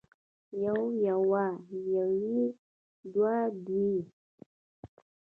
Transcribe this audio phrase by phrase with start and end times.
[0.63, 1.45] يو يوه
[1.95, 2.41] يوې
[3.13, 3.99] دوه دوې